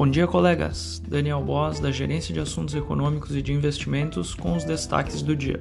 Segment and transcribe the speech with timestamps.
[0.00, 0.98] Bom dia, colegas.
[1.06, 5.60] Daniel Boss, da Gerência de Assuntos Econômicos e de Investimentos, com os destaques do dia.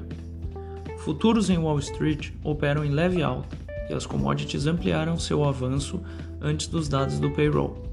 [0.99, 3.57] Futuros em Wall Street operam em leve alta
[3.89, 6.01] e as commodities ampliaram seu avanço
[6.39, 7.83] antes dos dados do payroll,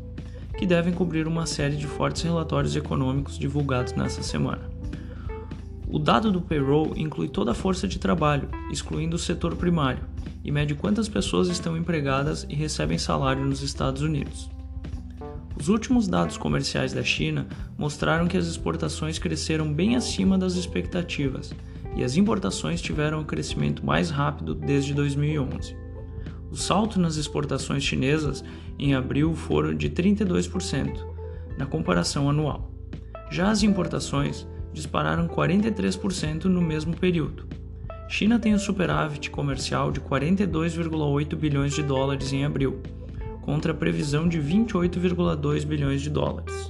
[0.56, 4.70] que devem cobrir uma série de fortes relatórios econômicos divulgados nesta semana.
[5.88, 10.05] O dado do payroll inclui toda a força de trabalho, excluindo o setor primário,
[10.44, 14.55] e mede quantas pessoas estão empregadas e recebem salário nos Estados Unidos.
[15.59, 17.46] Os últimos dados comerciais da China
[17.78, 21.52] mostraram que as exportações cresceram bem acima das expectativas
[21.97, 25.74] e as importações tiveram o crescimento mais rápido desde 2011.
[26.50, 28.45] O salto nas exportações chinesas
[28.78, 31.05] em abril foram de 32%
[31.59, 32.70] na comparação anual.
[33.30, 37.47] Já as importações dispararam 43% no mesmo período.
[38.09, 42.80] China tem um superávit comercial de 42,8 bilhões de dólares em abril,
[43.47, 46.69] contra a previsão de 28,2 bilhões de dólares.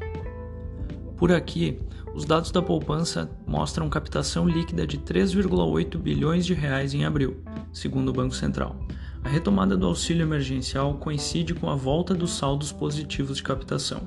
[1.16, 1.80] Por aqui,
[2.14, 8.10] os dados da poupança mostram captação líquida de 3,8 bilhões de reais em abril, segundo
[8.10, 8.76] o Banco Central.
[9.24, 14.06] A retomada do auxílio emergencial coincide com a volta dos saldos positivos de captação.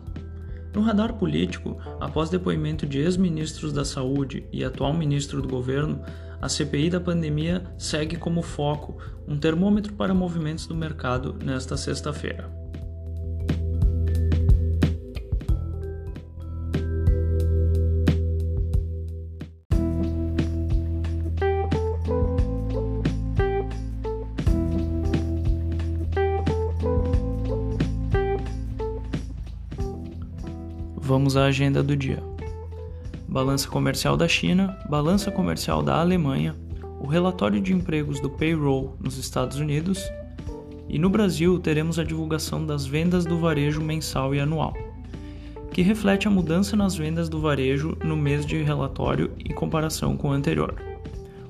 [0.72, 6.04] No radar político, após depoimento de ex-ministros da Saúde e atual ministro do governo,
[6.40, 8.98] a CPI da pandemia segue como foco
[9.28, 12.59] um termômetro para movimentos do mercado nesta sexta-feira.
[31.10, 32.22] Vamos à agenda do dia.
[33.28, 36.56] Balança comercial da China, balança comercial da Alemanha,
[37.00, 40.08] o relatório de empregos do payroll nos Estados Unidos
[40.88, 44.78] e no Brasil teremos a divulgação das vendas do varejo mensal e anual,
[45.74, 50.30] que reflete a mudança nas vendas do varejo no mês de relatório em comparação com
[50.30, 50.80] o anterior.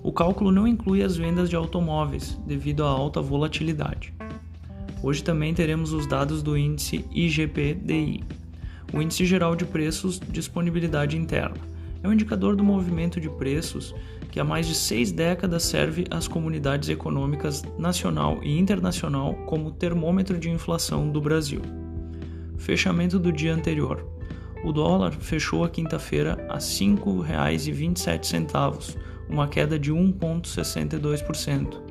[0.01, 4.13] O cálculo não inclui as vendas de automóveis devido à alta volatilidade.
[5.03, 8.38] Hoje também teremos os dados do índice IGPDI,
[8.93, 11.57] o Índice Geral de Preços Disponibilidade Interna
[12.01, 13.93] é um indicador do movimento de preços
[14.31, 20.37] que há mais de seis décadas serve às comunidades econômicas nacional e internacional como termômetro
[20.37, 21.61] de inflação do Brasil.
[22.57, 24.05] Fechamento do dia anterior.
[24.63, 28.97] O dólar fechou a quinta-feira a R$ 5,27,
[29.29, 31.88] uma queda de 1,62%.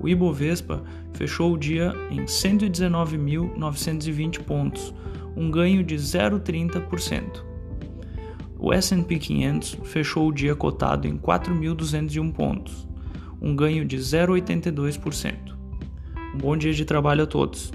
[0.00, 4.94] O Ibovespa fechou o dia em 119.920 pontos,
[5.36, 7.44] um ganho de 0,30%.
[8.58, 12.88] O S&P 500 fechou o dia cotado em 4.201 pontos,
[13.40, 15.54] um ganho de 0,82%.
[16.34, 17.70] Um bom dia de trabalho a todos.